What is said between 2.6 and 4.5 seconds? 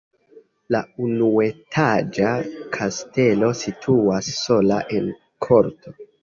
kastelo situas